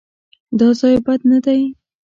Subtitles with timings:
[0.59, 1.61] _دا ځای بد نه دی.